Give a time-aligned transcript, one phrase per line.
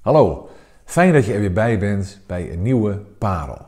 [0.00, 0.48] Hallo,
[0.84, 3.66] fijn dat je er weer bij bent bij een nieuwe parel.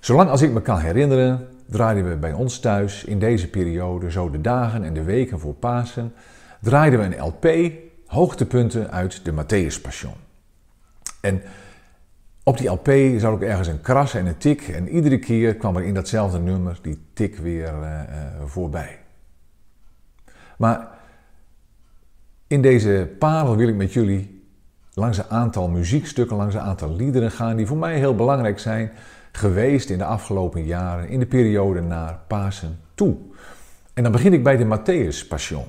[0.00, 4.30] Zolang als ik me kan herinneren, draaiden we bij ons thuis in deze periode, zo
[4.30, 6.12] de dagen en de weken voor Pasen,
[6.60, 7.72] draaiden we een LP,
[8.06, 10.14] hoogtepunten uit de Matthäus Passion.
[11.20, 11.42] En
[12.42, 15.76] op die LP zat ook ergens een kras en een tik en iedere keer kwam
[15.76, 18.00] er in datzelfde nummer die tik weer uh,
[18.44, 18.98] voorbij.
[20.56, 20.88] Maar
[22.46, 24.36] in deze parel wil ik met jullie
[24.98, 28.90] langs een aantal muziekstukken, langs een aantal liederen gaan die voor mij heel belangrijk zijn
[29.32, 33.16] geweest in de afgelopen jaren, in de periode naar Pasen toe.
[33.94, 35.64] En dan begin ik bij de Matthäus Passion.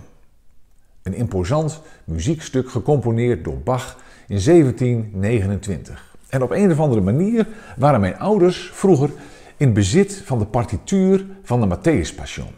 [1.03, 3.97] Een imposant muziekstuk gecomponeerd door Bach
[4.27, 6.15] in 1729.
[6.29, 9.09] En op een of andere manier waren mijn ouders vroeger
[9.57, 12.51] in bezit van de partituur van de Matthäus Passion.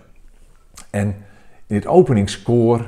[0.90, 1.16] En
[1.68, 2.86] in het openingskoor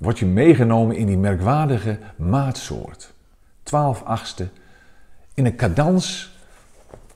[0.00, 3.12] word je meegenomen in die merkwaardige maatsoort.
[3.62, 4.48] 12 achtste.
[5.34, 6.32] In een cadans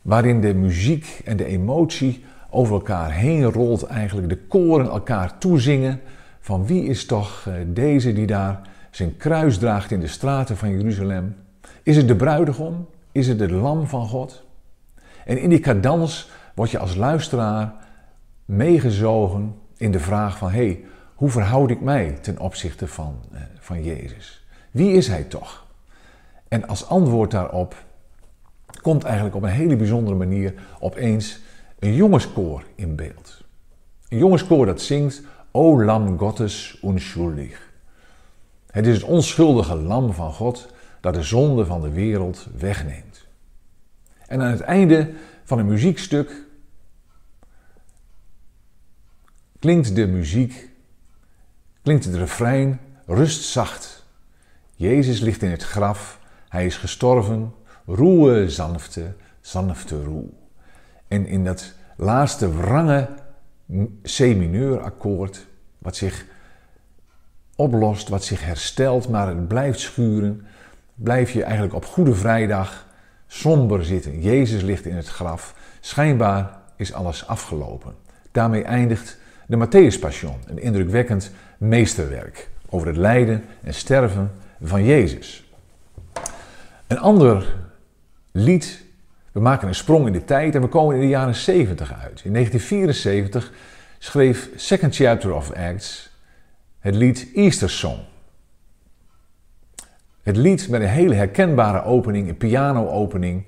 [0.02, 3.82] waarin de muziek en de emotie over elkaar heen rolt.
[3.82, 6.00] Eigenlijk de koren elkaar toezingen.
[6.40, 10.70] Van wie is toch eh, deze die daar zijn kruis draagt in de straten van
[10.70, 11.36] Jeruzalem?
[11.82, 12.86] Is het de bruidegom?
[13.12, 14.44] Is het het lam van God?
[15.24, 17.72] En in die cadans word je als luisteraar
[18.44, 20.50] meegezogen in de vraag van...
[20.50, 24.44] hé, hey, hoe verhoud ik mij ten opzichte van, eh, van Jezus?
[24.70, 25.66] Wie is Hij toch?
[26.48, 27.84] En als antwoord daarop
[28.82, 31.40] komt eigenlijk op een hele bijzondere manier opeens
[31.78, 33.44] een jongenskoor in beeld.
[34.08, 37.72] Een jongenskoor dat zingt O Lam Gottes unschuldig.
[38.70, 40.68] Het is het onschuldige lam van God
[41.00, 43.26] dat de zonde van de wereld wegneemt.
[44.26, 45.10] En aan het einde
[45.44, 46.42] van een muziekstuk
[49.58, 50.70] klinkt de muziek
[51.84, 54.06] klinkt het refrein rust zacht.
[54.74, 56.18] Jezus ligt in het graf,
[56.48, 57.52] hij is gestorven,
[57.86, 60.24] roe zanfte, zanfte roe.
[61.08, 63.08] En in dat laatste wrange
[64.02, 65.46] C-mineur akkoord,
[65.78, 66.24] wat zich
[67.56, 70.46] oplost, wat zich herstelt, maar het blijft schuren,
[70.94, 72.86] blijf je eigenlijk op Goede Vrijdag
[73.26, 74.20] somber zitten.
[74.20, 75.54] Jezus ligt in het graf.
[75.80, 77.94] Schijnbaar is alles afgelopen.
[78.32, 84.30] Daarmee eindigt de Matthäus Passion, een indrukwekkend meesterwerk over het lijden en sterven
[84.62, 85.44] van Jezus.
[86.86, 87.56] Een ander
[88.32, 88.84] lied,
[89.32, 92.22] we maken een sprong in de tijd en we komen in de jaren 70 uit.
[92.24, 93.52] In 1974
[93.98, 96.12] schreef Second Chapter of Acts
[96.78, 97.98] het lied Easter Song.
[100.22, 103.46] Het lied met een hele herkenbare opening, een piano-opening.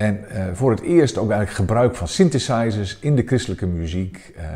[0.00, 4.32] En uh, voor het eerst ook eigenlijk gebruik van synthesizers in de christelijke muziek.
[4.36, 4.50] Uh, uh,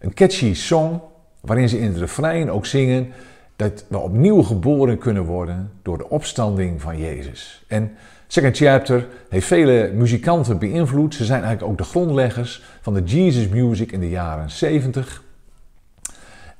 [0.00, 1.00] een catchy song
[1.40, 3.12] waarin ze in het refrein ook zingen
[3.56, 7.64] dat we opnieuw geboren kunnen worden door de opstanding van Jezus.
[7.68, 7.90] En
[8.26, 11.14] Second Chapter heeft vele muzikanten beïnvloed.
[11.14, 15.22] Ze zijn eigenlijk ook de grondleggers van de Jesus Music in de jaren 70.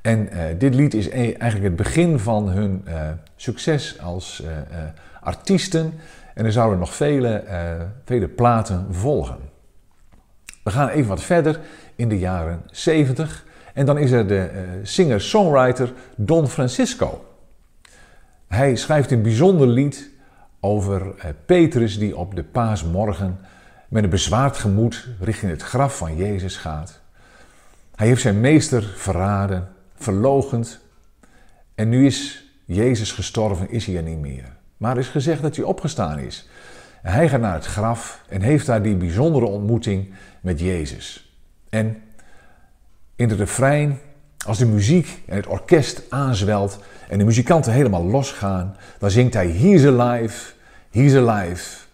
[0.01, 0.28] En
[0.59, 2.84] dit lied is e- eigenlijk het begin van hun
[3.37, 4.43] succes als
[5.21, 5.93] artiesten.
[6.36, 7.44] En er zouden nog vele,
[8.04, 9.38] vele platen volgen.
[10.62, 11.60] We gaan even wat verder
[11.94, 13.44] in de jaren 70.
[13.74, 17.24] En dan is er de uh, singer-songwriter Don Francisco.
[18.48, 20.10] Hij schrijft een bijzonder lied
[20.60, 23.38] over uh, Petrus die op de paasmorgen
[23.88, 27.00] met een bezwaard gemoed richting het graf van Jezus gaat.
[27.94, 30.80] Hij heeft zijn meester verraden, verlogend.
[31.74, 34.56] En nu is Jezus gestorven, is hij er niet meer.
[34.76, 36.48] Maar is gezegd dat hij opgestaan is.
[37.03, 41.34] Hij gaat naar het graf en heeft daar die bijzondere ontmoeting met Jezus.
[41.69, 42.03] En
[43.16, 43.98] in het refrein,
[44.47, 46.78] als de muziek en het orkest aanzwelt
[47.09, 50.53] en de muzikanten helemaal losgaan, dan zingt hij He's alive,
[50.91, 51.84] He's alive,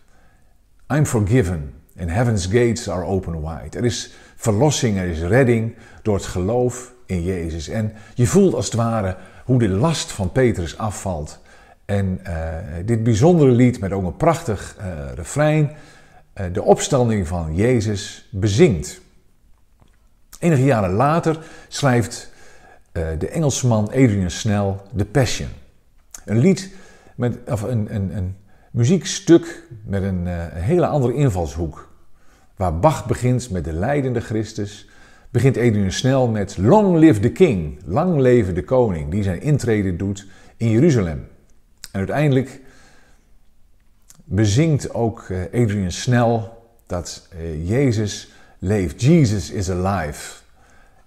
[0.88, 3.78] I'm forgiven and heaven's gates are open wide.
[3.78, 7.69] Er is verlossing, er is redding door het geloof in Jezus.
[7.69, 11.41] En je voelt als het ware hoe de last van Petrus afvalt.
[11.84, 12.54] En uh,
[12.84, 15.71] dit bijzondere lied met ook een prachtig uh, refrein,
[16.41, 19.01] uh, de opstanding van Jezus bezingt.
[20.39, 22.30] Enige jaren later schrijft
[22.92, 25.48] de Engelsman Adrian Snell The Passion.
[26.24, 26.71] Een lied
[27.16, 28.36] met, of een, een, een
[28.71, 31.91] muziekstuk met een, hele andere invalshoek.
[32.57, 34.89] Waar Bach begint met de leidende Christus,
[35.30, 39.97] begint Adrian Snell met Long live the King, lang leven de koning, die zijn intrede
[39.97, 40.27] doet
[40.57, 41.27] in Jeruzalem.
[41.92, 42.60] En uiteindelijk
[44.24, 46.41] bezingt ook uh, Adrian Snell
[46.86, 47.28] dat
[47.65, 49.03] Jezus leeft.
[49.03, 50.41] Jesus is alive.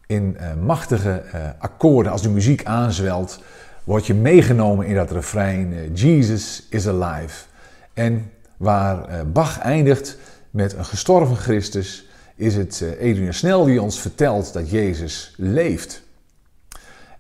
[0.08, 1.24] In uh, machtige
[1.60, 3.40] akkoorden, als de muziek aanzwelt,
[3.86, 7.46] word je meegenomen in dat refrein eh, Jesus is alive.
[7.94, 10.18] En waar eh, Bach eindigt
[10.50, 12.06] met een gestorven Christus,
[12.36, 16.04] is het eh, Adrian Snell die ons vertelt dat Jezus leeft.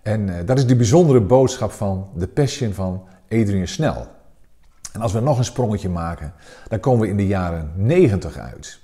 [0.01, 3.03] En dat is de bijzondere boodschap van de Passion van
[3.41, 4.07] Adrian Snell.
[4.93, 6.33] En als we nog een sprongetje maken,
[6.67, 8.79] dan komen we in de jaren 90 uit.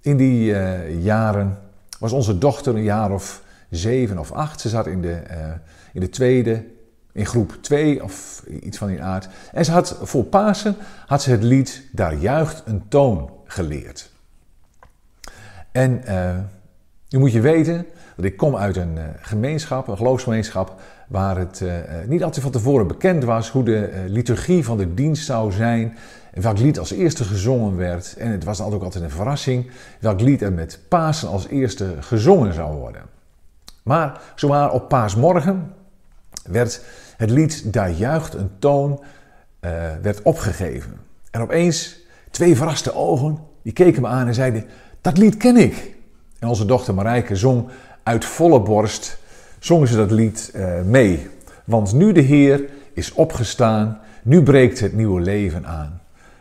[0.00, 0.52] In die
[1.00, 1.58] jaren
[1.98, 4.60] was onze dochter een jaar of zeven of acht.
[4.60, 5.36] Ze zat in de, uh,
[5.92, 6.64] in de tweede,
[7.12, 9.28] in groep 2 of iets van die aard.
[9.52, 10.76] En ze had voor Pasen
[11.06, 14.10] had ze het lied Daar juicht een toon geleerd.
[15.72, 16.36] En uh,
[17.08, 21.60] nu moet je weten dat ik kom uit een uh, gemeenschap, een geloofsgemeenschap, waar het
[21.60, 21.72] uh,
[22.06, 25.96] niet altijd van tevoren bekend was hoe de liturgie van de dienst zou zijn.
[26.32, 28.14] En welk lied als eerste gezongen werd.
[28.16, 29.70] En het was altijd ook altijd een verrassing
[30.00, 33.02] welk lied er met Pasen als eerste gezongen zou worden.
[33.82, 35.72] Maar zowaar op paasmorgen
[36.44, 36.84] werd
[37.16, 39.02] het lied Daar juicht een toon
[40.02, 40.92] werd opgegeven.
[41.30, 41.98] En opeens
[42.30, 44.64] twee verraste ogen, die keken me aan en zeiden,
[45.00, 45.96] dat lied ken ik.
[46.38, 47.68] En onze dochter Marijke zong
[48.02, 49.18] uit volle borst,
[49.58, 51.28] zongen ze dat lied uh, mee.
[51.64, 56.00] Want nu de Heer is opgestaan, nu breekt het nieuwe leven aan.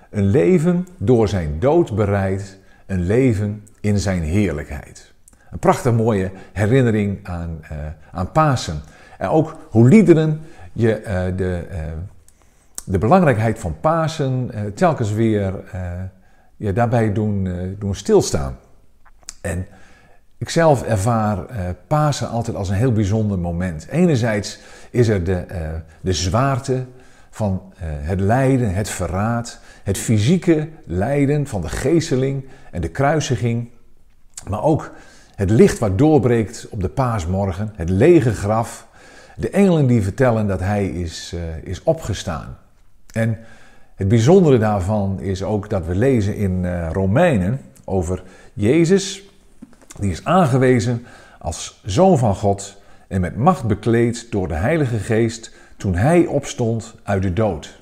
[0.10, 5.14] Een leven door zijn dood bereid, een leven in zijn heerlijkheid.
[5.52, 7.78] Een prachtig mooie herinnering aan, uh,
[8.12, 8.82] aan Pasen.
[9.18, 10.42] En ook hoe liederen
[10.74, 11.64] je uh, de,
[12.84, 15.54] de belangrijkheid van Pasen telkens weer
[16.56, 17.50] ja, daarbij doen,
[17.80, 18.58] doen stilstaan.
[19.42, 19.68] En
[20.38, 21.46] ik zelf ervaar
[21.88, 23.88] Pasen altijd als een heel bijzonder moment.
[23.88, 25.46] Enerzijds is er de,
[26.02, 26.86] de zwaarte
[27.30, 33.70] van het lijden, het verraad, het fysieke lijden van de geesteling en de kruisiging.
[34.50, 34.92] Maar ook
[35.36, 38.88] het licht wat doorbreekt op de paasmorgen, het lege graf,
[39.36, 42.58] de engelen die vertellen dat hij is, is opgestaan.
[43.14, 43.38] En
[43.96, 48.24] het bijzondere daarvan is ook dat we lezen in Romeinen over
[48.54, 49.27] Jezus,
[50.00, 51.06] die is aangewezen
[51.40, 56.96] als zoon van God en met macht bekleed door de Heilige Geest toen hij opstond
[57.04, 57.80] uit de dood.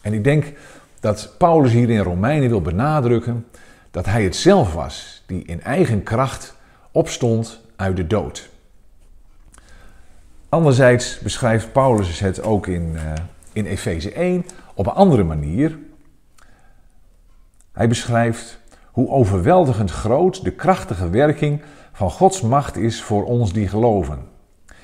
[0.00, 0.52] En ik denk
[1.00, 3.46] dat Paulus hier in Romeinen wil benadrukken
[3.90, 6.54] dat hij het zelf was die in eigen kracht
[6.90, 8.48] opstond uit de dood.
[10.48, 13.12] Anderzijds beschrijft Paulus het ook in, uh,
[13.52, 15.78] in Efeze 1 op een andere manier.
[17.72, 18.60] Hij beschrijft
[18.94, 21.62] hoe overweldigend groot de krachtige werking
[21.92, 24.18] van Gods macht is voor ons die geloven.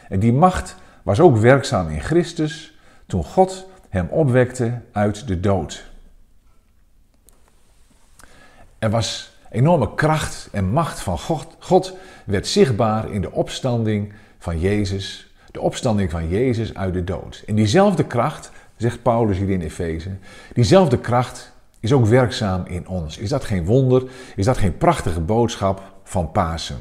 [0.09, 5.91] En die macht was ook werkzaam in Christus toen God hem opwekte uit de dood.
[8.79, 14.61] Er was enorme kracht en macht van God, God werd zichtbaar in de opstanding van
[14.61, 17.43] Jezus, de opstanding van Jezus uit de dood.
[17.47, 20.11] En diezelfde kracht, zegt Paulus hier in Efeze,
[20.55, 23.19] diezelfde kracht is ook werkzaam in ons.
[23.19, 24.03] Is dat geen wonder?
[24.37, 26.79] Is dat geen prachtige boodschap van Pasen?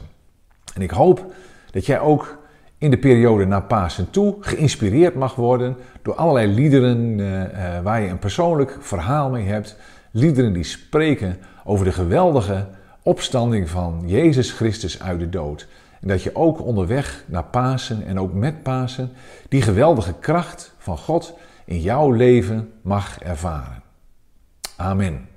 [0.73, 1.33] En ik hoop
[1.71, 2.37] dat jij ook
[2.77, 8.01] in de periode na Pasen toe geïnspireerd mag worden door allerlei liederen uh, uh, waar
[8.01, 9.77] je een persoonlijk verhaal mee hebt.
[10.11, 12.67] Liederen die spreken over de geweldige
[13.03, 15.67] opstanding van Jezus Christus uit de dood.
[16.01, 19.11] En dat je ook onderweg naar Pasen en ook met Pasen
[19.49, 21.33] die geweldige kracht van God
[21.65, 23.88] in jouw leven mag ervaren.
[24.79, 25.27] Amin.